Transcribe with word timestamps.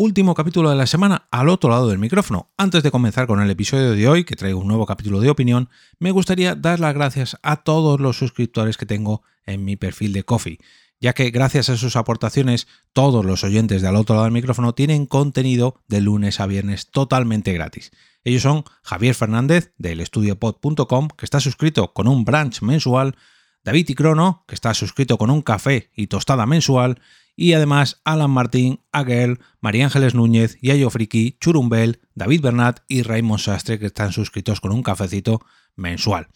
último 0.00 0.34
capítulo 0.34 0.70
de 0.70 0.76
la 0.76 0.86
semana 0.86 1.28
al 1.30 1.50
otro 1.50 1.68
lado 1.68 1.90
del 1.90 1.98
micrófono. 1.98 2.50
Antes 2.56 2.82
de 2.82 2.90
comenzar 2.90 3.26
con 3.26 3.42
el 3.42 3.50
episodio 3.50 3.90
de 3.90 4.08
hoy, 4.08 4.24
que 4.24 4.34
traigo 4.34 4.58
un 4.58 4.66
nuevo 4.66 4.86
capítulo 4.86 5.20
de 5.20 5.28
opinión, 5.28 5.68
me 5.98 6.10
gustaría 6.10 6.54
dar 6.54 6.80
las 6.80 6.94
gracias 6.94 7.36
a 7.42 7.56
todos 7.64 8.00
los 8.00 8.16
suscriptores 8.16 8.78
que 8.78 8.86
tengo 8.86 9.22
en 9.44 9.62
mi 9.62 9.76
perfil 9.76 10.14
de 10.14 10.22
Coffee, 10.22 10.58
ya 11.00 11.12
que 11.12 11.28
gracias 11.30 11.68
a 11.68 11.76
sus 11.76 11.96
aportaciones 11.96 12.66
todos 12.94 13.26
los 13.26 13.44
oyentes 13.44 13.82
de 13.82 13.88
al 13.88 13.96
otro 13.96 14.14
lado 14.14 14.24
del 14.24 14.32
micrófono 14.32 14.74
tienen 14.74 15.04
contenido 15.04 15.82
de 15.86 16.00
lunes 16.00 16.40
a 16.40 16.46
viernes 16.46 16.90
totalmente 16.90 17.52
gratis. 17.52 17.90
Ellos 18.24 18.40
son 18.40 18.64
Javier 18.82 19.14
Fernández 19.14 19.74
del 19.76 20.00
estudiopod.com, 20.00 21.08
que 21.08 21.26
está 21.26 21.40
suscrito 21.40 21.92
con 21.92 22.08
un 22.08 22.24
branch 22.24 22.62
mensual, 22.62 23.16
David 23.64 23.90
y 23.90 23.94
Crono, 23.94 24.46
que 24.48 24.54
está 24.54 24.72
suscrito 24.72 25.18
con 25.18 25.28
un 25.28 25.42
café 25.42 25.90
y 25.94 26.06
tostada 26.06 26.46
mensual, 26.46 27.02
y 27.40 27.54
además 27.54 28.02
Alan 28.04 28.30
Martín, 28.30 28.80
Aguel, 28.92 29.38
María 29.62 29.86
Ángeles 29.86 30.14
Núñez, 30.14 30.58
Yayo 30.60 30.90
Friki, 30.90 31.38
Churumbel, 31.40 32.00
David 32.14 32.42
Bernat 32.42 32.80
y 32.86 33.00
Raymond 33.00 33.40
Sastre, 33.40 33.78
que 33.78 33.86
están 33.86 34.12
suscritos 34.12 34.60
con 34.60 34.72
un 34.72 34.82
cafecito 34.82 35.40
mensual. 35.74 36.28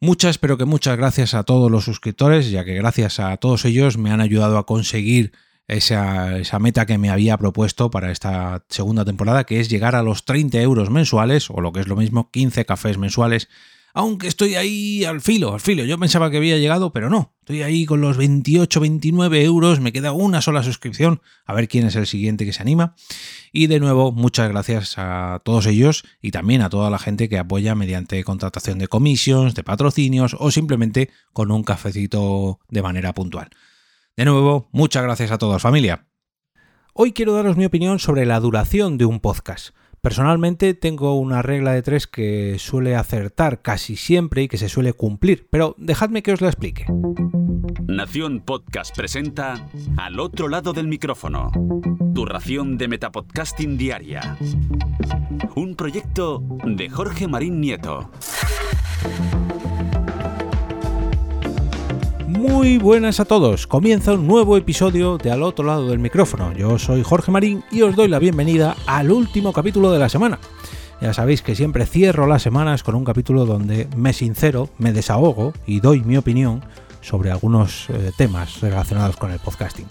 Muchas, 0.00 0.36
pero 0.36 0.58
que 0.58 0.66
muchas 0.66 0.98
gracias 0.98 1.32
a 1.32 1.44
todos 1.44 1.70
los 1.70 1.84
suscriptores, 1.84 2.50
ya 2.50 2.66
que 2.66 2.74
gracias 2.74 3.20
a 3.20 3.34
todos 3.38 3.64
ellos 3.64 3.96
me 3.96 4.10
han 4.10 4.20
ayudado 4.20 4.58
a 4.58 4.66
conseguir 4.66 5.32
esa, 5.66 6.36
esa, 6.36 6.58
meta 6.58 6.84
que 6.84 6.98
me 6.98 7.08
había 7.08 7.38
propuesto 7.38 7.90
para 7.90 8.12
esta 8.12 8.66
segunda 8.68 9.06
temporada, 9.06 9.44
que 9.44 9.60
es 9.60 9.70
llegar 9.70 9.94
a 9.94 10.02
los 10.02 10.26
30 10.26 10.60
euros 10.60 10.90
mensuales, 10.90 11.48
o 11.48 11.62
lo 11.62 11.72
que 11.72 11.80
es 11.80 11.88
lo 11.88 11.96
mismo, 11.96 12.30
15 12.30 12.66
cafés 12.66 12.98
mensuales 12.98 13.48
aunque 13.94 14.28
estoy 14.28 14.54
ahí 14.54 15.04
al 15.04 15.20
filo, 15.20 15.54
al 15.54 15.60
filo. 15.60 15.84
Yo 15.84 15.98
pensaba 15.98 16.30
que 16.30 16.36
había 16.36 16.56
llegado, 16.58 16.92
pero 16.92 17.10
no. 17.10 17.34
Estoy 17.48 17.62
ahí 17.62 17.86
con 17.86 18.02
los 18.02 18.18
28, 18.18 18.78
29 18.78 19.42
euros, 19.42 19.80
me 19.80 19.90
queda 19.90 20.12
una 20.12 20.42
sola 20.42 20.62
suscripción, 20.62 21.22
a 21.46 21.54
ver 21.54 21.66
quién 21.66 21.86
es 21.86 21.96
el 21.96 22.06
siguiente 22.06 22.44
que 22.44 22.52
se 22.52 22.60
anima. 22.60 22.94
Y 23.52 23.68
de 23.68 23.80
nuevo, 23.80 24.12
muchas 24.12 24.50
gracias 24.50 24.98
a 24.98 25.40
todos 25.46 25.64
ellos 25.64 26.04
y 26.20 26.30
también 26.30 26.60
a 26.60 26.68
toda 26.68 26.90
la 26.90 26.98
gente 26.98 27.30
que 27.30 27.38
apoya 27.38 27.74
mediante 27.74 28.22
contratación 28.22 28.78
de 28.78 28.86
comisiones, 28.86 29.54
de 29.54 29.64
patrocinios 29.64 30.36
o 30.38 30.50
simplemente 30.50 31.08
con 31.32 31.50
un 31.50 31.64
cafecito 31.64 32.60
de 32.68 32.82
manera 32.82 33.14
puntual. 33.14 33.48
De 34.14 34.26
nuevo, 34.26 34.68
muchas 34.70 35.02
gracias 35.04 35.30
a 35.30 35.38
todos, 35.38 35.62
familia. 35.62 36.06
Hoy 36.92 37.12
quiero 37.12 37.32
daros 37.32 37.56
mi 37.56 37.64
opinión 37.64 37.98
sobre 37.98 38.26
la 38.26 38.40
duración 38.40 38.98
de 38.98 39.06
un 39.06 39.20
podcast. 39.20 39.70
Personalmente 40.00 40.74
tengo 40.74 41.18
una 41.18 41.42
regla 41.42 41.72
de 41.72 41.82
tres 41.82 42.06
que 42.06 42.56
suele 42.58 42.94
acertar 42.94 43.62
casi 43.62 43.96
siempre 43.96 44.42
y 44.42 44.48
que 44.48 44.56
se 44.56 44.68
suele 44.68 44.92
cumplir, 44.92 45.48
pero 45.50 45.74
dejadme 45.78 46.22
que 46.22 46.32
os 46.32 46.40
la 46.40 46.48
explique. 46.48 46.86
Nación 47.86 48.40
Podcast 48.40 48.94
presenta 48.96 49.68
Al 49.96 50.20
otro 50.20 50.48
lado 50.48 50.72
del 50.72 50.86
micrófono, 50.86 51.50
tu 52.14 52.24
ración 52.24 52.78
de 52.78 52.86
Metapodcasting 52.86 53.76
Diaria. 53.76 54.36
Un 55.56 55.74
proyecto 55.74 56.42
de 56.64 56.88
Jorge 56.88 57.26
Marín 57.26 57.60
Nieto. 57.60 58.10
Muy 62.48 62.78
buenas 62.78 63.20
a 63.20 63.26
todos, 63.26 63.66
comienza 63.66 64.14
un 64.14 64.26
nuevo 64.26 64.56
episodio 64.56 65.18
de 65.18 65.30
Al 65.30 65.42
otro 65.42 65.66
lado 65.66 65.88
del 65.88 65.98
micrófono. 65.98 66.54
Yo 66.54 66.78
soy 66.78 67.02
Jorge 67.02 67.30
Marín 67.30 67.62
y 67.70 67.82
os 67.82 67.94
doy 67.94 68.08
la 68.08 68.18
bienvenida 68.18 68.74
al 68.86 69.10
último 69.10 69.52
capítulo 69.52 69.92
de 69.92 69.98
la 69.98 70.08
semana. 70.08 70.38
Ya 71.02 71.12
sabéis 71.12 71.42
que 71.42 71.54
siempre 71.54 71.84
cierro 71.84 72.26
las 72.26 72.40
semanas 72.40 72.82
con 72.82 72.94
un 72.94 73.04
capítulo 73.04 73.44
donde 73.44 73.86
me 73.94 74.14
sincero, 74.14 74.70
me 74.78 74.94
desahogo 74.94 75.52
y 75.66 75.80
doy 75.80 76.00
mi 76.00 76.16
opinión 76.16 76.64
sobre 77.02 77.30
algunos 77.30 77.90
eh, 77.90 78.12
temas 78.16 78.60
relacionados 78.62 79.18
con 79.18 79.30
el 79.30 79.38
podcasting. 79.38 79.86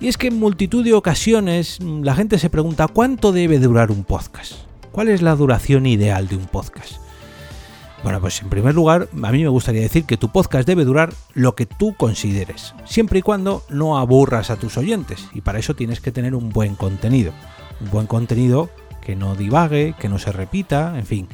Y 0.00 0.08
es 0.08 0.16
que 0.16 0.28
en 0.28 0.38
multitud 0.38 0.84
de 0.84 0.94
ocasiones 0.94 1.78
la 1.82 2.14
gente 2.14 2.38
se 2.38 2.48
pregunta 2.48 2.88
cuánto 2.88 3.30
debe 3.30 3.58
durar 3.58 3.90
un 3.90 4.04
podcast. 4.04 4.54
¿Cuál 4.90 5.08
es 5.08 5.20
la 5.20 5.36
duración 5.36 5.84
ideal 5.84 6.28
de 6.28 6.36
un 6.36 6.46
podcast? 6.46 7.03
Bueno, 8.04 8.20
pues 8.20 8.42
en 8.42 8.50
primer 8.50 8.74
lugar, 8.74 9.08
a 9.22 9.32
mí 9.32 9.42
me 9.42 9.48
gustaría 9.48 9.80
decir 9.80 10.04
que 10.04 10.18
tu 10.18 10.28
podcast 10.28 10.68
debe 10.68 10.84
durar 10.84 11.14
lo 11.32 11.54
que 11.54 11.64
tú 11.64 11.94
consideres, 11.94 12.74
siempre 12.84 13.20
y 13.20 13.22
cuando 13.22 13.62
no 13.70 13.96
aburras 13.96 14.50
a 14.50 14.56
tus 14.56 14.76
oyentes, 14.76 15.30
y 15.32 15.40
para 15.40 15.58
eso 15.58 15.74
tienes 15.74 16.00
que 16.00 16.12
tener 16.12 16.34
un 16.34 16.50
buen 16.50 16.74
contenido. 16.74 17.32
Un 17.80 17.90
buen 17.90 18.06
contenido 18.06 18.68
que 19.00 19.16
no 19.16 19.36
divague, 19.36 19.94
que 19.98 20.10
no 20.10 20.18
se 20.18 20.32
repita, 20.32 20.98
en 20.98 21.06
fin. 21.06 21.28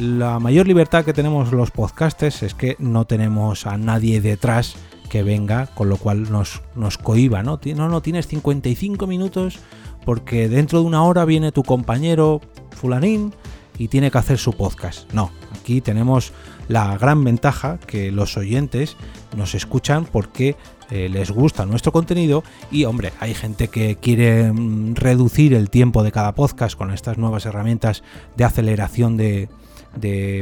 La 0.00 0.38
mayor 0.38 0.66
libertad 0.66 1.04
que 1.04 1.12
tenemos 1.12 1.52
los 1.52 1.70
podcasters 1.72 2.42
es 2.42 2.54
que 2.54 2.76
no 2.78 3.04
tenemos 3.04 3.66
a 3.66 3.76
nadie 3.76 4.22
detrás 4.22 4.76
que 5.10 5.22
venga, 5.22 5.66
con 5.66 5.90
lo 5.90 5.98
cual 5.98 6.32
nos, 6.32 6.62
nos 6.74 6.96
cohiba, 6.96 7.42
¿no? 7.42 7.60
No, 7.76 7.88
no, 7.90 8.00
tienes 8.00 8.26
55 8.28 9.06
minutos 9.06 9.58
porque 10.06 10.48
dentro 10.48 10.80
de 10.80 10.86
una 10.86 11.02
hora 11.04 11.26
viene 11.26 11.52
tu 11.52 11.64
compañero 11.64 12.40
fulanín 12.70 13.34
y 13.78 13.88
tiene 13.88 14.10
que 14.10 14.18
hacer 14.18 14.38
su 14.38 14.52
podcast. 14.52 15.10
No, 15.12 15.30
aquí 15.58 15.80
tenemos 15.80 16.32
la 16.68 16.96
gran 16.98 17.24
ventaja 17.24 17.78
que 17.78 18.10
los 18.10 18.36
oyentes 18.36 18.96
nos 19.36 19.54
escuchan 19.54 20.04
porque 20.04 20.56
eh, 20.90 21.08
les 21.10 21.30
gusta 21.30 21.66
nuestro 21.66 21.92
contenido 21.92 22.42
y 22.70 22.84
hombre, 22.84 23.12
hay 23.20 23.34
gente 23.34 23.68
que 23.68 23.96
quiere 23.96 24.52
mm, 24.52 24.94
reducir 24.94 25.52
el 25.52 25.68
tiempo 25.68 26.02
de 26.02 26.12
cada 26.12 26.34
podcast 26.34 26.76
con 26.76 26.92
estas 26.92 27.18
nuevas 27.18 27.44
herramientas 27.44 28.02
de 28.36 28.44
aceleración 28.44 29.16
de, 29.16 29.48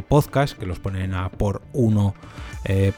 podcast 0.09 0.57
que 0.57 0.67
los 0.67 0.79
ponen 0.79 1.15
a 1.15 1.31
por 1.31 1.63
1.2, 1.73 2.13
eh, 2.65 2.93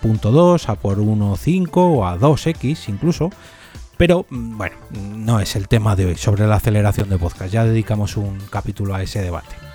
a 0.66 0.74
por 0.74 0.98
1.5 0.98 1.70
o 1.74 2.06
a 2.06 2.18
2x 2.18 2.88
incluso. 2.88 3.30
Pero 3.96 4.26
mm, 4.28 4.58
bueno, 4.58 4.76
no 5.16 5.40
es 5.40 5.56
el 5.56 5.68
tema 5.68 5.96
de 5.96 6.06
hoy 6.06 6.16
sobre 6.16 6.46
la 6.46 6.56
aceleración 6.56 7.08
de 7.08 7.18
podcast. 7.18 7.52
Ya 7.52 7.64
dedicamos 7.64 8.16
un 8.16 8.38
capítulo 8.50 8.94
a 8.94 9.02
ese 9.02 9.22
debate. 9.22 9.67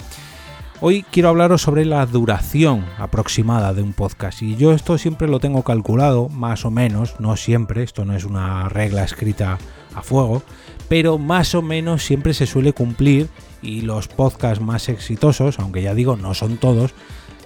Hoy 0.81 1.05
quiero 1.11 1.29
hablaros 1.29 1.61
sobre 1.61 1.85
la 1.85 2.05
duración 2.05 2.85
aproximada 2.97 3.73
de 3.73 3.81
un 3.81 3.93
podcast 3.93 4.41
y 4.41 4.55
yo 4.55 4.73
esto 4.73 4.97
siempre 4.97 5.27
lo 5.27 5.39
tengo 5.39 5.63
calculado, 5.63 6.27
más 6.29 6.65
o 6.65 6.71
menos, 6.71 7.19
no 7.19 7.37
siempre, 7.37 7.83
esto 7.83 8.03
no 8.03 8.15
es 8.15 8.25
una 8.25 8.67
regla 8.67 9.03
escrita 9.03 9.59
a 9.95 10.01
fuego, 10.01 10.43
pero 10.89 11.17
más 11.17 11.55
o 11.55 11.61
menos 11.61 12.03
siempre 12.03 12.33
se 12.33 12.47
suele 12.47 12.73
cumplir 12.73 13.29
y 13.61 13.81
los 13.81 14.07
podcasts 14.09 14.63
más 14.63 14.89
exitosos, 14.89 15.59
aunque 15.59 15.83
ya 15.83 15.93
digo 15.93 16.17
no 16.17 16.33
son 16.33 16.57
todos, 16.57 16.93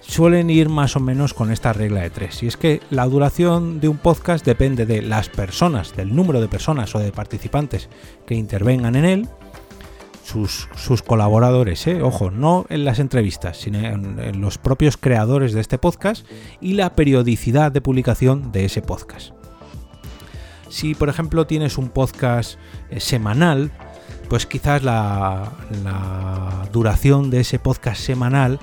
suelen 0.02 0.50
ir 0.50 0.70
más 0.70 0.96
o 0.96 1.00
menos 1.00 1.34
con 1.34 1.52
esta 1.52 1.74
regla 1.74 2.02
de 2.02 2.10
tres. 2.10 2.42
Y 2.42 2.48
es 2.48 2.58
que 2.58 2.82
la 2.90 3.06
duración 3.06 3.80
de 3.80 3.90
un 3.90 3.98
podcast 3.98 4.46
depende 4.46 4.86
de 4.86 5.02
las 5.02 5.30
personas, 5.30 5.96
del 5.96 6.16
número 6.16 6.42
de 6.42 6.48
personas 6.48 6.96
o 6.96 7.00
de 7.00 7.12
participantes 7.12 7.90
que 8.26 8.36
intervengan 8.36 8.96
en 8.96 9.06
él, 9.06 9.30
sus, 10.28 11.02
colaboradores, 11.04 11.88
¿eh? 11.88 12.02
ojo, 12.02 12.32
no 12.32 12.66
en 12.70 12.84
las 12.84 13.00
entrevistas, 13.00 13.58
sino 13.58 13.80
en, 13.80 14.42
los 14.42 14.58
propios 14.58 14.98
creadores 14.98 15.54
de 15.54 15.62
este 15.62 15.78
podcast 15.78 16.28
y 16.60 16.74
la 16.74 16.96
periodicidad 16.96 17.72
de 17.72 17.80
publicación 17.80 18.52
de 18.52 18.66
ese 18.66 18.82
podcast. 18.82 19.32
Si, 20.70 20.96
por 20.96 21.08
ejemplo, 21.08 21.48
tienes 21.48 21.78
un 21.78 21.88
podcast 21.88 22.60
eh, 22.90 23.00
semanal, 23.00 23.72
pues 24.28 24.46
quizás 24.46 24.84
la, 24.84 25.54
duración 26.74 27.30
de 27.30 27.40
ese 27.40 27.58
podcast 27.58 28.02
semanal 28.02 28.60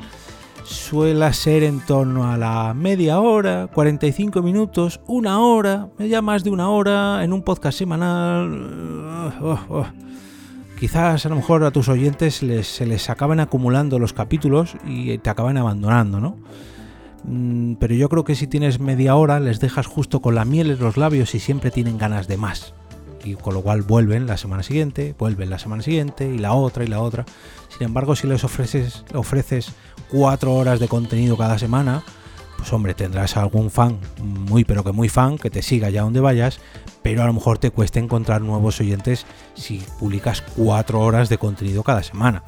suele 0.64 1.32
ser 1.32 1.62
en 1.62 1.80
torno 1.80 2.30
a 2.30 2.36
la 2.36 2.74
media 2.74 3.20
hora, 3.20 3.68
45 3.72 4.42
minutos, 4.42 5.00
una 5.06 5.40
hora, 5.40 5.88
ya 5.98 6.20
más 6.20 6.44
de 6.44 6.50
una 6.50 6.68
hora 6.68 7.24
en 7.24 7.32
un 7.32 7.42
podcast 7.42 7.78
semanal. 7.78 9.32
Oh, 9.40 9.58
oh, 9.70 9.86
quizás 10.78 11.24
a 11.24 11.28
lo 11.28 11.36
mejor 11.36 11.64
a 11.64 11.70
tus 11.70 11.88
oyentes 11.88 12.36
se 12.36 12.86
les 12.86 13.10
acaban 13.10 13.40
acumulando 13.40 13.98
los 13.98 14.12
capítulos 14.12 14.76
y 14.86 15.18
te 15.18 15.30
acaban 15.30 15.56
abandonando, 15.56 16.20
¿no? 16.20 16.36
Mm, 17.24 17.74
pero 17.74 17.94
yo 17.94 18.08
creo 18.08 18.24
que 18.24 18.34
si 18.34 18.46
tienes 18.46 18.80
media 18.80 19.16
hora 19.16 19.40
les 19.40 19.60
dejas 19.60 19.86
justo 19.86 20.20
con 20.20 20.34
la 20.34 20.44
miel 20.44 20.70
en 20.70 20.78
los 20.78 20.96
labios 20.96 21.34
y 21.34 21.40
siempre 21.40 21.70
tienen 21.70 21.98
ganas 21.98 22.28
de 22.28 22.36
más. 22.36 22.74
Y 23.24 23.36
con 23.36 23.54
lo 23.54 23.62
cual 23.62 23.80
vuelven 23.80 24.26
la 24.26 24.36
semana 24.36 24.62
siguiente, 24.62 25.14
vuelven 25.18 25.48
la 25.48 25.58
semana 25.58 25.82
siguiente 25.82 26.30
y 26.30 26.38
la 26.38 26.52
otra 26.52 26.84
y 26.84 26.88
la 26.88 27.00
otra. 27.00 27.24
Sin 27.70 27.86
embargo, 27.86 28.14
si 28.14 28.26
les 28.26 28.44
ofreces, 28.44 29.04
ofreces 29.14 29.72
cuatro 30.10 30.54
horas 30.54 30.78
de 30.78 30.88
contenido 30.88 31.38
cada 31.38 31.58
semana, 31.58 32.02
pues 32.64 32.72
hombre, 32.72 32.94
tendrás 32.94 33.36
algún 33.36 33.70
fan, 33.70 33.98
muy 34.22 34.64
pero 34.64 34.82
que 34.82 34.92
muy 34.92 35.10
fan, 35.10 35.36
que 35.36 35.50
te 35.50 35.60
siga 35.60 35.88
allá 35.88 36.00
donde 36.00 36.20
vayas, 36.20 36.60
pero 37.02 37.22
a 37.22 37.26
lo 37.26 37.34
mejor 37.34 37.58
te 37.58 37.70
cuesta 37.70 37.98
encontrar 37.98 38.40
nuevos 38.40 38.80
oyentes 38.80 39.26
si 39.52 39.84
publicas 39.98 40.42
cuatro 40.56 41.00
horas 41.00 41.28
de 41.28 41.36
contenido 41.36 41.82
cada 41.82 42.02
semana. 42.02 42.42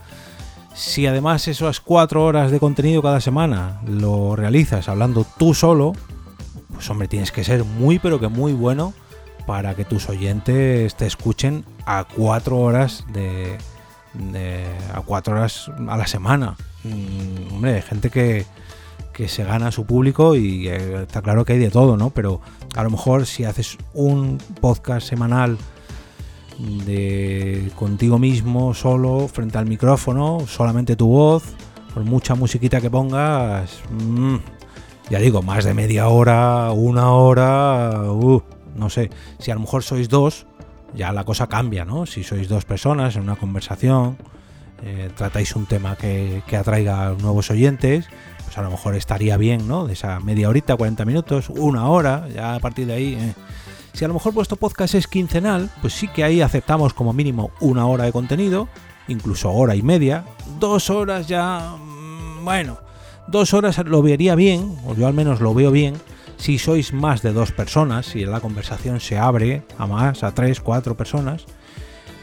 Si 0.74 1.06
además 1.06 1.46
esas 1.48 1.80
cuatro 1.80 2.24
horas 2.24 2.50
de 2.50 2.58
contenido 2.58 3.02
cada 3.02 3.20
semana 3.20 3.82
lo 3.86 4.36
realizas 4.36 4.88
hablando 4.88 5.26
tú 5.36 5.52
solo, 5.52 5.92
pues 6.72 6.88
hombre, 6.88 7.08
tienes 7.08 7.30
que 7.30 7.44
ser 7.44 7.64
muy 7.64 7.98
pero 7.98 8.18
que 8.18 8.28
muy 8.28 8.54
bueno 8.54 8.94
para 9.46 9.74
que 9.74 9.84
tus 9.84 10.08
oyentes 10.08 10.94
te 10.94 11.04
escuchen 11.04 11.62
a 11.84 12.04
cuatro 12.04 12.58
horas 12.60 13.04
de, 13.12 13.58
a 14.94 15.00
cuatro 15.02 15.34
horas 15.34 15.70
a 15.86 15.98
la 15.98 16.06
semana. 16.06 16.56
Mm, 16.84 17.52
hombre, 17.54 17.74
hay 17.74 17.82
gente 17.82 18.08
que, 18.08 18.46
que 19.16 19.28
se 19.28 19.44
gana 19.44 19.72
su 19.72 19.86
público 19.86 20.36
y 20.36 20.68
eh, 20.68 21.04
está 21.04 21.22
claro 21.22 21.46
que 21.46 21.54
hay 21.54 21.58
de 21.58 21.70
todo, 21.70 21.96
¿no? 21.96 22.10
Pero 22.10 22.42
a 22.76 22.82
lo 22.82 22.90
mejor 22.90 23.24
si 23.24 23.44
haces 23.44 23.78
un 23.94 24.36
podcast 24.60 25.08
semanal 25.08 25.56
de 26.58 27.70
contigo 27.76 28.18
mismo, 28.18 28.74
solo, 28.74 29.26
frente 29.26 29.56
al 29.56 29.64
micrófono, 29.64 30.40
solamente 30.46 30.96
tu 30.96 31.08
voz, 31.08 31.44
por 31.94 32.04
mucha 32.04 32.34
musiquita 32.34 32.82
que 32.82 32.90
pongas, 32.90 33.80
mm, 33.90 34.36
ya 35.08 35.18
digo, 35.18 35.40
más 35.40 35.64
de 35.64 35.72
media 35.72 36.08
hora, 36.08 36.70
una 36.72 37.12
hora, 37.12 38.12
uh, 38.12 38.42
no 38.74 38.90
sé, 38.90 39.08
si 39.38 39.50
a 39.50 39.54
lo 39.54 39.60
mejor 39.60 39.82
sois 39.82 40.10
dos, 40.10 40.46
ya 40.94 41.10
la 41.12 41.24
cosa 41.24 41.46
cambia, 41.46 41.86
¿no? 41.86 42.04
Si 42.04 42.22
sois 42.22 42.50
dos 42.50 42.66
personas 42.66 43.16
en 43.16 43.22
una 43.22 43.36
conversación, 43.36 44.18
eh, 44.82 45.08
tratáis 45.16 45.56
un 45.56 45.64
tema 45.64 45.96
que, 45.96 46.42
atraiga 46.54 47.06
a 47.06 47.10
nuevos 47.14 47.50
oyentes, 47.50 48.08
pues 48.46 48.56
a 48.56 48.62
lo 48.62 48.70
mejor 48.70 48.94
estaría 48.94 49.36
bien, 49.36 49.68
¿no? 49.68 49.86
De 49.86 49.92
esa 49.92 50.20
media 50.20 50.48
horita, 50.48 50.76
40 50.76 51.04
minutos, 51.04 51.50
una 51.50 51.88
hora, 51.88 52.28
ya 52.34 52.54
a 52.54 52.60
partir 52.60 52.86
de 52.86 52.94
ahí... 52.94 53.14
Eh. 53.14 53.34
Si 53.92 54.04
a 54.04 54.08
lo 54.08 54.14
mejor 54.14 54.34
vuestro 54.34 54.56
podcast 54.56 54.94
es 54.94 55.06
quincenal, 55.06 55.70
pues 55.80 55.94
sí 55.94 56.06
que 56.06 56.22
ahí 56.22 56.42
aceptamos 56.42 56.92
como 56.92 57.12
mínimo 57.12 57.50
una 57.60 57.86
hora 57.86 58.04
de 58.04 58.12
contenido, 58.12 58.68
incluso 59.08 59.50
hora 59.50 59.74
y 59.74 59.82
media. 59.82 60.24
Dos 60.60 60.90
horas 60.90 61.26
ya... 61.26 61.76
Mm, 61.78 62.44
bueno, 62.44 62.78
dos 63.26 63.54
horas 63.54 63.78
lo 63.84 64.02
vería 64.02 64.34
bien, 64.34 64.78
o 64.86 64.94
yo 64.94 65.06
al 65.06 65.14
menos 65.14 65.40
lo 65.40 65.54
veo 65.54 65.70
bien, 65.70 65.94
si 66.36 66.58
sois 66.58 66.92
más 66.92 67.22
de 67.22 67.32
dos 67.32 67.52
personas, 67.52 68.06
si 68.06 68.24
la 68.24 68.40
conversación 68.40 69.00
se 69.00 69.18
abre 69.18 69.64
a 69.78 69.86
más, 69.86 70.22
a 70.22 70.32
tres, 70.32 70.60
cuatro 70.60 70.96
personas, 70.96 71.44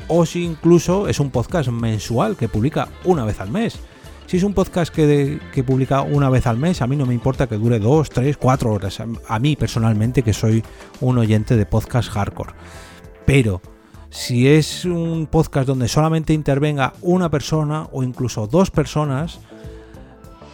o 0.07 0.25
si 0.25 0.43
incluso 0.43 1.07
es 1.07 1.19
un 1.19 1.31
podcast 1.31 1.69
mensual 1.69 2.35
que 2.35 2.49
publica 2.49 2.89
una 3.03 3.25
vez 3.25 3.39
al 3.39 3.49
mes. 3.49 3.79
Si 4.25 4.37
es 4.37 4.43
un 4.43 4.53
podcast 4.53 4.93
que, 4.93 5.63
publica 5.65 6.01
una 6.01 6.29
vez 6.29 6.47
al 6.47 6.57
mes, 6.57 6.81
a 6.81 6.87
mí 6.87 6.95
no 6.95 7.05
me 7.05 7.13
importa 7.13 7.47
que 7.47 7.57
dure 7.57 7.79
dos, 7.79 8.09
tres, 8.09 8.37
cuatro 8.37 8.71
horas. 8.71 8.99
A, 9.27 9.39
mí 9.39 9.55
personalmente, 9.55 10.23
que 10.23 10.33
soy 10.33 10.63
un 11.01 11.17
oyente 11.17 11.55
de 11.55 11.65
podcast 11.65 12.09
hardcore. 12.09 12.53
Pero 13.25 13.61
si 14.09 14.47
es 14.47 14.85
un 14.85 15.27
podcast 15.27 15.67
donde 15.67 15.87
solamente 15.87 16.33
intervenga 16.33 16.93
una 17.01 17.29
persona 17.29 17.87
o 17.91 18.01
incluso 18.01 18.47
dos 18.47 18.71
personas, 18.71 19.39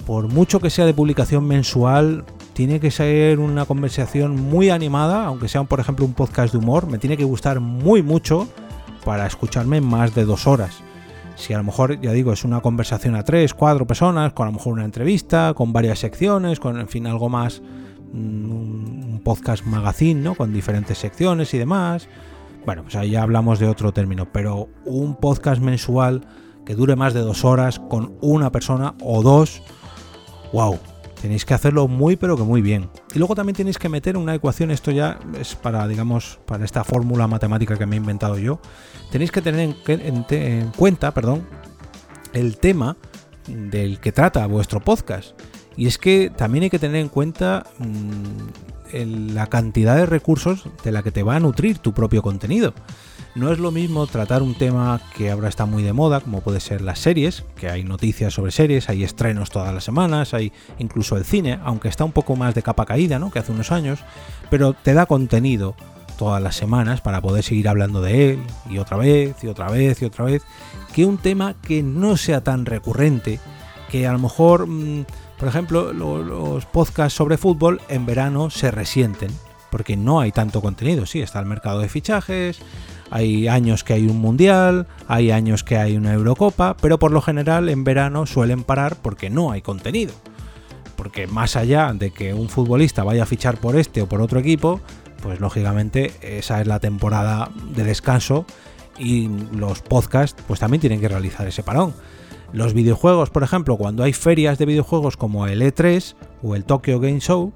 por 0.06 0.28
mucho 0.28 0.60
que 0.60 0.70
sea 0.70 0.86
de 0.86 0.94
publicación 0.94 1.48
mensual, 1.48 2.26
tiene 2.54 2.80
que 2.80 2.92
ser 2.92 3.40
una 3.40 3.66
conversación 3.66 4.36
muy 4.36 4.70
animada, 4.70 5.26
aunque 5.26 5.48
sea 5.48 5.64
por 5.64 5.80
ejemplo 5.80 6.06
un 6.06 6.14
podcast 6.14 6.52
de 6.52 6.60
humor, 6.60 6.88
me 6.88 6.98
tiene 6.98 7.16
que 7.16 7.24
gustar 7.24 7.60
muy 7.62 8.02
mucho 8.02 8.50
para 9.06 9.26
escucharme 9.26 9.80
más 9.80 10.14
de 10.16 10.26
dos 10.26 10.48
horas. 10.48 10.82
Si 11.40 11.54
a 11.54 11.58
lo 11.58 11.64
mejor, 11.64 12.02
ya 12.02 12.12
digo, 12.12 12.34
es 12.34 12.44
una 12.44 12.60
conversación 12.60 13.16
a 13.16 13.24
tres, 13.24 13.54
cuatro 13.54 13.88
personas, 13.88 14.34
con 14.34 14.46
a 14.46 14.52
lo 14.52 14.58
mejor 14.58 14.74
una 14.74 14.84
entrevista, 14.84 15.54
con 15.54 15.72
varias 15.72 16.00
secciones, 16.00 16.60
con 16.60 16.78
en 16.78 16.90
fin 16.90 17.08
algo 17.08 17.30
más, 17.30 17.62
mm, 18.12 18.52
un 19.14 19.22
podcast 19.24 19.66
magazine, 19.66 20.20
¿no? 20.20 20.36
Con 20.36 20.52
diferentes 20.52 20.98
secciones 20.98 21.54
y 21.54 21.58
demás. 21.58 22.10
Bueno, 22.66 22.84
pues 22.84 22.98
ahí 22.98 23.12
ya 23.12 23.24
hablamos 23.24 23.58
de 23.58 23.70
otro 23.70 23.94
término, 23.94 24.28
pero 24.34 24.68
un 24.84 25.16
podcast 25.16 25.62
mensual 25.62 26.28
que 26.66 26.76
dure 26.76 26.98
más 26.98 27.14
de 27.14 27.22
dos 27.22 27.46
horas 27.46 27.80
con 27.80 28.18
una 28.20 28.52
persona 28.52 28.96
o 29.02 29.24
dos, 29.24 29.62
wow, 30.52 30.78
Tenéis 31.22 31.44
que 31.44 31.54
hacerlo 31.54 31.88
muy 31.88 32.16
pero 32.16 32.38
que 32.38 32.44
muy 32.44 32.62
bien. 32.62 32.90
Y 33.14 33.20
luego 33.20 33.36
también 33.36 33.56
tenéis 33.56 33.78
que 33.78 33.90
meter 33.90 34.16
una 34.16 34.36
ecuación, 34.36 34.72
esto 34.72 34.92
ya 34.92 35.20
es 35.40 35.56
para, 35.56 35.88
digamos, 35.88 36.40
para 36.46 36.64
esta 36.64 36.84
fórmula 36.84 37.28
matemática 37.28 37.78
que 37.78 37.86
me 37.86 37.96
he 37.96 38.00
inventado 38.00 38.38
yo. 38.38 38.60
Tenéis 39.12 39.32
que 39.32 39.42
tener 39.42 39.76
en, 39.88 40.72
cuenta, 40.72 41.14
perdón, 41.14 41.46
el 42.34 42.58
tema 42.58 42.96
del 43.48 44.00
que 44.00 44.12
trata 44.12 44.46
vuestro 44.46 44.80
podcast. 44.80 45.40
Y 45.76 45.88
es 45.88 45.98
que 45.98 46.30
también 46.30 46.64
hay 46.64 46.70
que 46.70 46.80
tener 46.80 47.02
en 47.02 47.10
cuenta 47.10 47.66
la 48.94 49.48
cantidad 49.48 49.96
de 49.96 50.06
recursos 50.06 50.66
de 50.84 50.92
la 50.92 51.04
que 51.04 51.12
te 51.12 51.24
va 51.24 51.36
a 51.36 51.40
nutrir 51.40 51.80
tu 51.80 51.94
propio 51.94 52.22
contenido. 52.22 52.74
No 53.36 53.52
es 53.52 53.60
lo 53.60 53.72
mismo 53.72 54.08
tratar 54.08 54.42
un 54.42 54.56
tema 54.56 55.00
que 55.16 55.30
ahora 55.30 55.50
está 55.50 55.66
muy 55.66 55.84
de 55.84 55.94
moda, 55.94 56.20
como 56.20 56.42
puede 56.42 56.60
ser 56.60 56.82
las 56.82 57.00
series, 57.00 57.46
que 57.56 57.70
hay 57.70 57.84
noticias 57.84 58.34
sobre 58.34 58.52
series, 58.52 58.90
hay 58.90 59.04
estrenos 59.04 59.52
todas 59.52 59.74
las 59.74 59.84
semanas, 59.84 60.34
hay 60.34 60.52
incluso 60.80 61.16
el 61.16 61.26
cine, 61.26 61.60
aunque 61.64 61.90
está 61.90 62.04
un 62.04 62.12
poco 62.12 62.36
más 62.36 62.56
de 62.56 62.64
capa 62.64 62.86
caída, 62.86 63.20
¿no? 63.20 63.30
Que 63.30 63.40
hace 63.40 63.52
unos 63.52 63.72
años, 63.72 64.00
pero 64.50 64.74
te 64.74 64.94
da 64.94 65.06
contenido 65.06 65.76
todas 66.18 66.42
las 66.42 66.56
semanas 66.56 67.00
para 67.00 67.22
poder 67.22 67.44
seguir 67.44 67.70
hablando 67.70 68.02
de 68.02 68.32
él 68.32 68.44
y 68.70 68.78
otra 68.80 68.98
vez 68.98 69.42
y 69.42 69.48
otra 69.48 69.70
vez 69.70 70.02
y 70.02 70.06
otra 70.06 70.26
vez, 70.26 70.42
que 70.94 71.06
un 71.06 71.18
tema 71.18 71.56
que 71.62 71.82
no 71.82 72.18
sea 72.18 72.44
tan 72.44 72.66
recurrente, 72.66 73.40
que 73.90 74.06
a 74.06 74.12
lo 74.12 74.20
mejor, 74.20 74.68
mm, 74.68 75.06
por 75.40 75.48
ejemplo, 75.48 75.94
los 75.94 76.66
podcasts 76.66 77.18
sobre 77.18 77.38
fútbol 77.38 77.82
en 77.88 78.06
verano 78.06 78.50
se 78.50 78.72
resienten, 78.72 79.32
porque 79.72 79.96
no 79.96 80.20
hay 80.20 80.34
tanto 80.34 80.62
contenido, 80.62 81.06
sí, 81.06 81.22
está 81.22 81.40
el 81.40 81.46
mercado 81.46 81.80
de 81.80 81.88
fichajes, 81.88 82.60
hay 83.10 83.48
años 83.48 83.86
que 83.86 83.94
hay 83.94 84.08
un 84.08 84.20
mundial, 84.20 84.86
hay 85.08 85.32
años 85.32 85.64
que 85.64 85.78
hay 85.78 85.96
una 85.96 86.14
Eurocopa, 86.14 86.76
pero 86.82 87.00
por 87.00 87.12
lo 87.12 87.22
general 87.22 87.70
en 87.70 87.86
verano 87.86 88.26
suelen 88.26 88.64
parar 88.64 88.98
porque 89.02 89.30
no 89.30 89.52
hay 89.52 89.62
contenido. 89.62 90.14
Porque 90.98 91.26
más 91.26 91.56
allá 91.56 91.94
de 91.94 92.12
que 92.12 92.34
un 92.34 92.50
futbolista 92.50 93.06
vaya 93.06 93.24
a 93.24 93.26
fichar 93.26 93.58
por 93.58 93.78
este 93.78 94.02
o 94.02 94.10
por 94.10 94.22
otro 94.22 94.40
equipo, 94.40 94.82
pues 95.24 95.40
lógicamente 95.40 96.12
esa 96.22 96.60
es 96.60 96.68
la 96.68 96.80
temporada 96.80 97.50
de 97.74 97.86
descanso 97.86 98.46
y 98.98 99.30
los 99.54 99.82
podcasts 99.82 100.44
pues 100.46 100.60
también 100.60 100.82
tienen 100.82 101.00
que 101.00 101.08
realizar 101.08 101.48
ese 101.48 101.64
parón. 101.64 101.94
Los 102.52 102.74
videojuegos, 102.74 103.30
por 103.30 103.44
ejemplo, 103.44 103.78
cuando 103.78 104.04
hay 104.04 104.14
ferias 104.14 104.58
de 104.58 104.66
videojuegos 104.66 105.18
como 105.18 105.46
el 105.46 105.62
E3 105.62 106.16
o 106.42 106.56
el 106.56 106.64
Tokyo 106.66 107.00
Game 107.00 107.20
Show, 107.20 107.54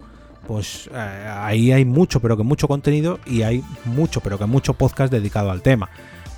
pues 0.48 0.90
eh, 0.94 1.34
ahí 1.36 1.72
hay 1.72 1.86
mucho, 1.86 2.20
pero 2.20 2.38
que 2.38 2.44
mucho 2.44 2.68
contenido 2.68 3.20
y 3.26 3.42
hay 3.42 3.64
mucho, 3.86 4.22
pero 4.22 4.38
que 4.38 4.46
mucho 4.46 4.74
podcast 4.76 5.12
dedicado 5.12 5.50
al 5.52 5.62
tema. 5.62 5.90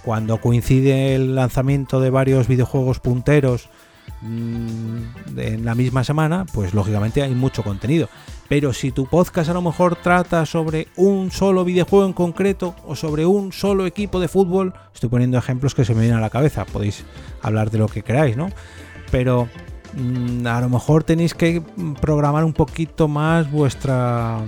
Cuando 0.04 0.40
coincide 0.40 1.16
el 1.16 1.36
lanzamiento 1.36 2.00
de 2.00 2.12
varios 2.12 2.48
videojuegos 2.48 3.00
punteros 3.00 3.70
en 4.22 5.66
la 5.66 5.76
misma 5.76 6.04
semana, 6.04 6.46
pues 6.54 6.74
lógicamente 6.74 7.22
hay 7.22 7.36
mucho 7.36 7.64
contenido. 7.64 8.10
Pero 8.48 8.74
si 8.74 8.92
tu 8.92 9.08
podcast 9.08 9.50
a 9.50 9.54
lo 9.54 9.62
mejor 9.62 9.96
trata 9.96 10.46
sobre 10.46 10.88
un 10.96 11.32
solo 11.32 11.66
videojuego 11.66 12.06
en 12.06 12.14
concreto 12.14 12.76
o 12.86 12.96
sobre 12.96 13.26
un 13.26 13.52
solo 13.52 13.86
equipo 13.86 14.20
de 14.20 14.28
fútbol, 14.28 14.74
estoy 14.94 15.10
poniendo 15.10 15.38
ejemplos 15.38 15.74
que 15.74 15.86
se 15.86 15.94
me 15.96 16.02
vienen 16.02 16.20
a 16.20 16.22
la 16.22 16.30
cabeza, 16.30 16.66
podéis 16.66 17.04
hablar 17.42 17.72
de 17.72 17.80
lo 17.80 17.88
que 17.88 18.04
queráis, 18.04 18.38
¿no? 18.38 18.50
Pero 19.12 19.50
Mm, 19.96 20.46
a 20.46 20.60
lo 20.60 20.70
mejor 20.70 21.04
tenéis 21.04 21.34
que 21.34 21.62
programar 22.02 22.44
un 22.44 22.54
poquito 22.54 23.08
más 23.08 23.50
vuestra, 23.50 24.40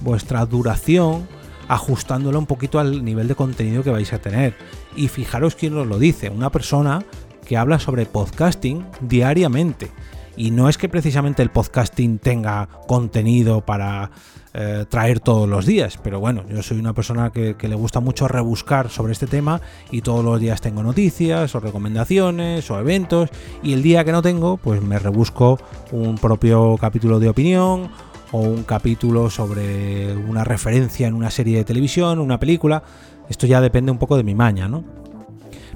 vuestra 0.00 0.46
duración 0.46 1.28
ajustándolo 1.68 2.38
un 2.38 2.46
poquito 2.46 2.80
al 2.80 3.04
nivel 3.04 3.28
de 3.28 3.34
contenido 3.34 3.82
que 3.82 3.90
vais 3.90 4.12
a 4.12 4.18
tener. 4.18 4.56
Y 4.96 5.08
fijaros 5.08 5.54
quién 5.54 5.76
os 5.76 5.86
lo 5.86 5.98
dice, 5.98 6.30
una 6.30 6.50
persona 6.50 7.04
que 7.50 7.56
habla 7.56 7.80
sobre 7.80 8.06
podcasting 8.06 8.86
diariamente. 9.00 9.90
Y 10.36 10.52
no 10.52 10.68
es 10.68 10.78
que 10.78 10.88
precisamente 10.88 11.42
el 11.42 11.50
podcasting 11.50 12.20
tenga 12.20 12.68
contenido 12.86 13.62
para 13.62 14.12
eh, 14.54 14.84
traer 14.88 15.18
todos 15.18 15.48
los 15.48 15.66
días, 15.66 15.98
pero 16.00 16.20
bueno, 16.20 16.44
yo 16.48 16.62
soy 16.62 16.78
una 16.78 16.92
persona 16.92 17.30
que, 17.30 17.56
le 17.60 17.74
gusta 17.74 17.98
mucho 17.98 18.28
rebuscar 18.28 18.88
sobre 18.88 19.14
este 19.14 19.26
tema 19.26 19.60
y 19.90 20.02
todos 20.02 20.24
los 20.24 20.38
días 20.38 20.60
tengo 20.60 20.84
noticias 20.84 21.52
o 21.56 21.58
recomendaciones 21.58 22.70
o 22.70 22.78
eventos 22.78 23.30
y 23.64 23.72
el 23.72 23.82
día 23.82 24.04
que 24.04 24.12
no 24.12 24.22
tengo, 24.22 24.56
pues 24.56 24.80
me 24.80 25.00
rebusco 25.00 25.58
un 25.90 26.18
propio 26.18 26.76
capítulo 26.80 27.18
de 27.18 27.30
opinión 27.30 27.90
o 28.30 28.42
un 28.42 28.62
capítulo 28.62 29.28
sobre 29.28 30.14
una 30.14 30.44
referencia 30.44 31.08
en 31.08 31.14
una 31.14 31.32
serie 31.32 31.56
de 31.56 31.64
televisión, 31.64 32.20
una 32.20 32.38
película. 32.38 32.84
Esto 33.28 33.48
ya 33.48 33.60
depende 33.60 33.90
un 33.90 33.98
poco 33.98 34.16
de 34.16 34.22
mi 34.22 34.36
maña, 34.36 34.68
¿no? 34.68 35.00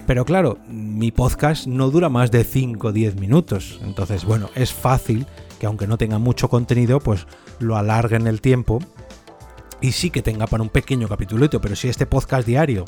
Pero 0.07 0.25
claro, 0.27 0.59
mi 0.69 1.11
podcast 1.11 1.67
no 1.67 1.91
dura 1.91 2.09
más 2.11 2.31
de 2.31 2.45
5 2.45 2.89
o 2.89 2.93
10 2.93 3.17
minutos. 3.17 3.81
Entonces, 3.83 4.25
bueno, 4.25 4.51
es 4.55 4.73
fácil 4.73 5.27
que 5.59 5.67
aunque 5.67 5.87
no 5.87 5.97
tenga 5.97 6.19
mucho 6.19 6.49
contenido, 6.49 7.01
pues 7.01 7.27
lo 7.59 7.77
alargue 7.77 8.17
en 8.17 8.27
el 8.27 8.41
tiempo 8.41 8.81
y 9.81 9.93
sí 9.93 10.11
que 10.11 10.23
tenga 10.23 10.47
para 10.47 10.63
un 10.63 10.69
pequeño 10.69 11.09
capitulito, 11.09 11.61
pero 11.61 11.77
si 11.77 11.89
este 11.89 12.07
podcast 12.07 12.47
diario 12.47 12.85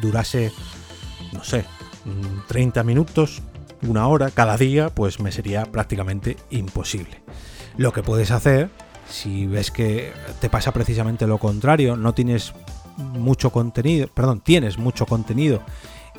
durase, 0.00 0.52
no 1.32 1.42
sé, 1.42 1.64
30 2.48 2.82
minutos, 2.84 3.42
una 3.82 4.06
hora 4.06 4.30
cada 4.30 4.56
día, 4.56 4.90
pues 4.90 5.20
me 5.20 5.32
sería 5.32 5.64
prácticamente 5.64 6.36
imposible. 6.50 7.22
Lo 7.76 7.92
que 7.92 8.02
puedes 8.02 8.30
hacer, 8.30 8.70
si 9.08 9.46
ves 9.46 9.70
que 9.70 10.12
te 10.40 10.50
pasa 10.50 10.72
precisamente 10.72 11.26
lo 11.26 11.38
contrario, 11.38 11.96
no 11.96 12.14
tienes 12.14 12.52
mucho 12.96 13.50
contenido, 13.50 14.08
perdón, 14.08 14.40
tienes 14.40 14.78
mucho 14.78 15.06
contenido 15.06 15.62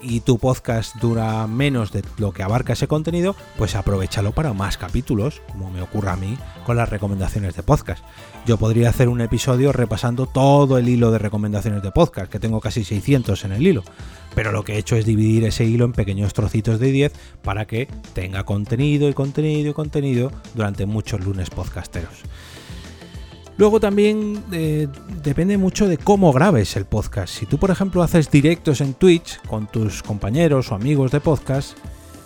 y 0.02 0.22
tu 0.22 0.38
podcast 0.38 0.96
dura 0.98 1.46
menos 1.48 1.92
de 1.92 2.04
lo 2.18 2.32
que 2.32 2.44
abarca 2.44 2.74
ese 2.74 2.88
contenido, 2.88 3.36
pues 3.58 3.76
aprovechalo 3.76 4.32
para 4.32 4.54
más 4.54 4.78
capítulos, 4.78 5.42
como 5.52 5.70
me 5.70 5.82
ocurre 5.82 6.12
a 6.12 6.16
mí 6.16 6.38
con 6.66 6.78
las 6.78 6.90
recomendaciones 6.90 7.56
de 7.56 7.64
podcast. 7.64 8.04
Yo 8.46 8.58
podría 8.58 8.90
hacer 8.90 9.10
un 9.10 9.22
episodio 9.22 9.72
repasando 9.72 10.26
todo 10.26 10.78
el 10.78 10.90
hilo 10.90 11.12
de 11.12 11.20
recomendaciones 11.20 11.84
de 11.84 11.92
podcast, 11.92 12.32
que 12.32 12.40
tengo 12.40 12.60
casi 12.60 12.84
600 12.84 13.46
en 13.46 13.52
el 13.52 13.68
hilo, 13.68 13.84
pero 14.36 14.52
lo 14.52 14.64
que 14.64 14.74
he 14.74 14.78
hecho 14.78 14.96
es 14.96 15.06
dividir 15.06 15.44
ese 15.46 15.66
hilo 15.66 15.86
en 15.86 15.94
pequeños 15.94 16.34
trocitos 16.34 16.80
de 16.80 16.92
10 16.92 17.14
para 17.44 17.66
que 17.66 17.88
tenga 18.14 18.44
contenido 18.44 19.10
y 19.10 19.14
contenido 19.14 19.70
y 19.70 19.74
contenido 19.74 20.32
durante 20.56 20.86
muchos 20.86 21.24
lunes 21.24 21.50
podcasteros. 21.50 22.24
Luego 23.62 23.80
también 23.80 24.44
eh, 24.52 24.88
depende 25.22 25.56
mucho 25.56 25.88
de 25.88 26.00
cómo 26.00 26.34
grabes 26.34 26.76
el 26.78 26.86
podcast. 26.86 27.32
Si 27.32 27.46
tú, 27.46 27.60
por 27.60 27.70
ejemplo, 27.70 28.02
haces 28.02 28.32
directos 28.32 28.82
en 28.82 28.96
Twitch 28.96 29.40
con 29.44 29.68
tus 29.68 30.02
compañeros 30.02 30.72
o 30.72 30.74
amigos 30.74 31.12
de 31.12 31.20
podcast, 31.20 31.78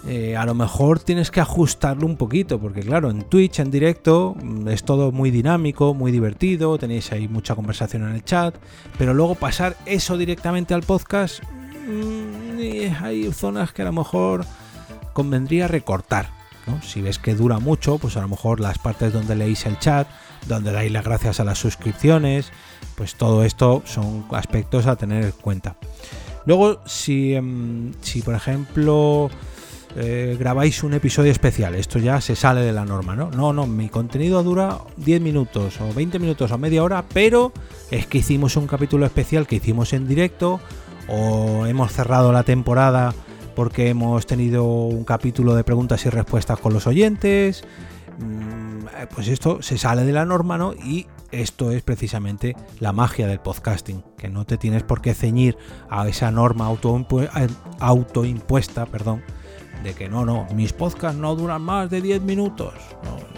eh, 0.07 0.37
a 0.37 0.45
lo 0.45 0.53
mejor 0.53 0.99
tienes 0.99 1.31
que 1.31 1.41
ajustarlo 1.41 2.05
un 2.05 2.15
poquito, 2.15 2.57
porque 2.57 2.79
claro, 2.79 3.11
en 3.11 3.23
Twitch 3.23 3.59
en 3.59 3.69
directo 3.69 4.33
mm, 4.41 4.69
es 4.69 4.85
todo 4.85 5.11
muy 5.11 5.29
dinámico, 5.29 5.93
muy 5.93 6.13
divertido, 6.13 6.77
tenéis 6.77 7.11
ahí 7.11 7.27
mucha 7.27 7.53
conversación 7.53 8.03
en 8.03 8.15
el 8.15 8.23
chat, 8.23 8.55
pero 8.97 9.13
luego 9.13 9.35
pasar 9.35 9.75
eso 9.85 10.17
directamente 10.17 10.73
al 10.73 10.83
podcast, 10.83 11.43
mm, 11.43 13.03
hay 13.03 13.29
zonas 13.33 13.73
que 13.73 13.81
a 13.81 13.85
lo 13.85 13.91
mejor 13.91 14.45
convendría 15.11 15.67
recortar. 15.67 16.29
Si 16.81 17.01
ves 17.01 17.19
que 17.19 17.35
dura 17.35 17.59
mucho, 17.59 17.97
pues 17.97 18.17
a 18.17 18.21
lo 18.21 18.27
mejor 18.27 18.59
las 18.59 18.79
partes 18.79 19.13
donde 19.13 19.35
leéis 19.35 19.65
el 19.65 19.77
chat, 19.79 20.07
donde 20.47 20.71
dais 20.71 20.91
las 20.91 21.03
gracias 21.03 21.39
a 21.39 21.43
las 21.43 21.59
suscripciones, 21.59 22.51
pues 22.95 23.15
todo 23.15 23.43
esto 23.43 23.81
son 23.85 24.25
aspectos 24.31 24.87
a 24.87 24.95
tener 24.95 25.23
en 25.23 25.31
cuenta. 25.31 25.75
Luego, 26.45 26.81
si, 26.85 27.33
em, 27.33 27.93
si 28.01 28.21
por 28.21 28.35
ejemplo 28.35 29.29
eh, 29.97 30.35
grabáis 30.37 30.83
un 30.83 30.93
episodio 30.93 31.31
especial, 31.31 31.73
esto 31.73 31.99
ya 31.99 32.19
se 32.19 32.35
sale 32.35 32.61
de 32.61 32.73
la 32.73 32.85
norma, 32.85 33.15
¿no? 33.15 33.31
No, 33.31 33.53
no, 33.53 33.65
mi 33.65 33.87
contenido 33.87 34.43
dura 34.43 34.79
10 34.97 35.21
minutos 35.21 35.79
o 35.79 35.93
20 35.93 36.19
minutos 36.19 36.51
o 36.51 36.57
media 36.57 36.83
hora, 36.83 37.05
pero 37.13 37.53
es 37.91 38.05
que 38.05 38.17
hicimos 38.17 38.57
un 38.57 38.67
capítulo 38.67 39.05
especial 39.05 39.47
que 39.47 39.55
hicimos 39.55 39.93
en 39.93 40.07
directo 40.07 40.59
o 41.07 41.65
hemos 41.65 41.93
cerrado 41.93 42.31
la 42.33 42.43
temporada 42.43 43.13
porque 43.55 43.89
hemos 43.89 44.25
tenido 44.25 44.65
un 44.65 45.05
capítulo 45.05 45.55
de 45.55 45.63
preguntas 45.63 46.05
y 46.05 46.09
respuestas 46.09 46.59
con 46.59 46.73
los 46.73 46.87
oyentes. 46.87 47.63
Mm, 48.19 48.84
eh, 48.84 48.84
pues 49.13 49.27
esto 49.27 49.61
se 49.61 49.77
sale 49.77 50.03
de 50.03 50.11
la 50.11 50.25
norma, 50.25 50.57
¿no? 50.57 50.73
Y 50.73 51.07
esto 51.31 51.71
es 51.71 51.81
precisamente 51.83 52.55
la 52.79 52.93
magia 52.93 53.27
del 53.27 53.39
podcasting, 53.39 54.03
que 54.17 54.29
no 54.29 54.45
te 54.45 54.57
tienes 54.57 54.83
por 54.83 55.01
qué 55.01 55.13
ceñir 55.13 55.57
a 55.89 56.07
esa 56.07 56.31
norma 56.31 56.71
eh, 56.71 57.47
autoimpuesta, 57.79 58.85
perdón, 58.85 59.23
de 59.83 59.93
que 59.93 60.09
no, 60.09 60.25
no, 60.25 60.47
mis 60.55 60.73
podcasts 60.73 61.19
no 61.19 61.35
duran 61.35 61.61
más 61.61 61.89
de 61.89 62.01
10 62.01 62.21
minutos. 62.21 62.73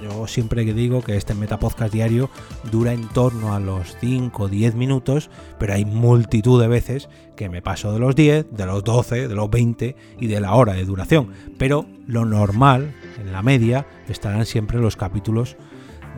yo 0.01 0.27
siempre 0.27 0.63
digo 0.63 1.01
que 1.01 1.17
este 1.17 1.33
Metapodcast 1.33 1.93
diario 1.93 2.29
dura 2.71 2.93
en 2.93 3.07
torno 3.09 3.53
a 3.53 3.59
los 3.59 3.97
5 3.99 4.43
o 4.43 4.47
10 4.47 4.75
minutos, 4.75 5.29
pero 5.59 5.73
hay 5.73 5.83
multitud 5.85 6.61
de 6.61 6.67
veces 6.67 7.09
que 7.35 7.49
me 7.49 7.61
paso 7.61 7.91
de 7.91 7.99
los 7.99 8.15
10, 8.15 8.47
de 8.51 8.65
los 8.65 8.83
12, 8.83 9.27
de 9.27 9.35
los 9.35 9.49
20 9.49 9.95
y 10.19 10.27
de 10.27 10.39
la 10.39 10.53
hora 10.53 10.73
de 10.73 10.85
duración. 10.85 11.31
Pero 11.57 11.85
lo 12.05 12.25
normal, 12.25 12.93
en 13.19 13.31
la 13.31 13.41
media, 13.41 13.87
estarán 14.07 14.45
siempre 14.45 14.79
los 14.79 14.95
capítulos 14.95 15.57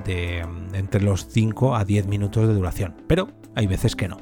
de 0.05 0.45
entre 0.73 1.01
los 1.01 1.27
5 1.27 1.75
a 1.75 1.85
10 1.85 2.07
minutos 2.07 2.47
de 2.47 2.53
duración. 2.53 2.95
Pero 3.07 3.29
hay 3.55 3.67
veces 3.67 3.95
que 3.95 4.07
no. 4.07 4.17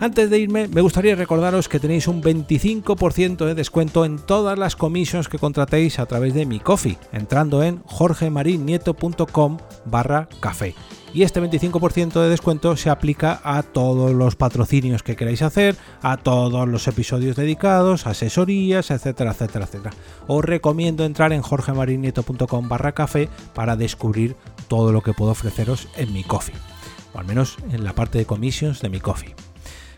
Antes 0.00 0.30
de 0.30 0.38
irme, 0.38 0.68
me 0.68 0.80
gustaría 0.80 1.16
recordaros 1.16 1.68
que 1.68 1.80
tenéis 1.80 2.06
un 2.06 2.22
25% 2.22 3.44
de 3.44 3.54
descuento 3.54 4.04
en 4.04 4.18
todas 4.18 4.56
las 4.56 4.76
comisiones 4.76 5.28
que 5.28 5.38
contratéis 5.38 5.98
a 5.98 6.06
través 6.06 6.34
de 6.34 6.46
mi 6.46 6.60
coffee, 6.60 6.98
entrando 7.12 7.64
en 7.64 7.82
jorgemarinieto.com 7.82 9.58
barra 9.86 10.28
café. 10.40 10.74
Y 11.14 11.22
este 11.22 11.40
25% 11.40 12.20
de 12.20 12.28
descuento 12.28 12.76
se 12.76 12.90
aplica 12.90 13.40
a 13.42 13.62
todos 13.62 14.12
los 14.12 14.36
patrocinios 14.36 15.02
que 15.02 15.16
queráis 15.16 15.42
hacer, 15.42 15.76
a 16.02 16.18
todos 16.18 16.68
los 16.68 16.86
episodios 16.86 17.36
dedicados, 17.36 18.06
asesorías, 18.06 18.90
etcétera, 18.90 19.30
etcétera, 19.30 19.64
etcétera. 19.64 19.94
Os 20.26 20.44
recomiendo 20.44 21.04
entrar 21.04 21.32
en 21.32 21.42
jorgemarinieto.com 21.42 22.68
barra 22.68 22.92
café 22.92 23.28
para 23.54 23.76
descubrir 23.76 24.36
todo 24.68 24.92
lo 24.92 25.02
que 25.02 25.14
puedo 25.14 25.30
ofreceros 25.30 25.88
en 25.96 26.12
mi 26.12 26.24
coffee, 26.24 26.54
o 27.14 27.18
al 27.18 27.24
menos 27.24 27.56
en 27.72 27.84
la 27.84 27.94
parte 27.94 28.18
de 28.18 28.26
commissions 28.26 28.82
de 28.82 28.90
mi 28.90 29.00
coffee. 29.00 29.34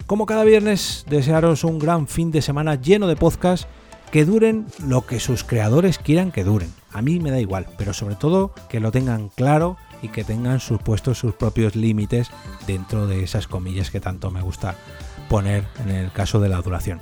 Como 0.06 0.26
cada 0.26 0.44
viernes, 0.44 1.04
desearos 1.08 1.64
un 1.64 1.78
gran 1.78 2.06
fin 2.08 2.30
de 2.30 2.42
semana 2.42 2.76
lleno 2.76 3.06
de 3.06 3.16
podcasts 3.16 3.66
que 4.10 4.24
duren 4.24 4.66
lo 4.84 5.06
que 5.06 5.20
sus 5.20 5.44
creadores 5.44 5.98
quieran 5.98 6.32
que 6.32 6.44
duren. 6.44 6.72
A 6.92 7.02
mí 7.02 7.20
me 7.20 7.30
da 7.30 7.40
igual, 7.40 7.66
pero 7.78 7.94
sobre 7.94 8.16
todo 8.16 8.52
que 8.68 8.80
lo 8.80 8.90
tengan 8.90 9.28
claro 9.28 9.76
y 10.02 10.08
que 10.08 10.24
tengan 10.24 10.60
sus 10.60 10.80
puestos 10.80 11.18
sus 11.18 11.34
propios 11.34 11.76
límites 11.76 12.30
dentro 12.66 13.06
de 13.06 13.22
esas 13.22 13.46
comillas 13.46 13.90
que 13.90 14.00
tanto 14.00 14.30
me 14.30 14.42
gusta 14.42 14.74
poner 15.28 15.64
en 15.84 15.90
el 15.90 16.12
caso 16.12 16.40
de 16.40 16.48
la 16.48 16.60
duración. 16.62 17.00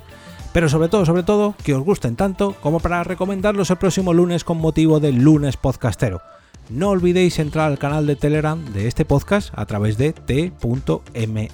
Pero 0.53 0.67
sobre 0.67 0.89
todo, 0.89 1.05
sobre 1.05 1.23
todo, 1.23 1.55
que 1.63 1.75
os 1.75 1.83
gusten 1.83 2.15
tanto 2.15 2.53
como 2.61 2.79
para 2.79 3.03
recomendarlos 3.03 3.69
el 3.69 3.77
próximo 3.77 4.13
lunes 4.13 4.43
con 4.43 4.57
motivo 4.57 4.99
del 4.99 5.17
lunes 5.17 5.57
podcastero. 5.57 6.21
No 6.69 6.89
olvidéis 6.89 7.39
entrar 7.39 7.71
al 7.71 7.79
canal 7.79 8.05
de 8.05 8.15
Telegram 8.15 8.63
de 8.73 8.87
este 8.87 9.03
podcast 9.03 9.51
a 9.55 9.65
través 9.65 9.97
de 9.97 10.13
t.me 10.13 11.49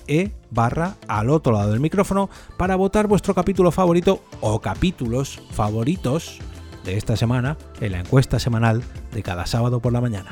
barra 0.52 0.96
al 1.08 1.30
otro 1.30 1.54
lado 1.54 1.72
del 1.72 1.80
micrófono 1.80 2.30
para 2.58 2.75
votar 2.75 3.08
vuestro 3.08 3.34
capítulo 3.34 3.72
favorito 3.72 4.22
o 4.42 4.60
capítulos 4.60 5.42
favoritos 5.52 6.40
de 6.84 6.98
esta 6.98 7.16
semana 7.16 7.58
en 7.80 7.94
la 7.94 8.00
encuesta 8.00 8.40
semanal 8.40 8.84
de 9.14 9.24
cada 9.24 9.46
sábado 9.46 9.80
por 9.80 9.94
la 9.94 10.02
mañana. 10.02 10.32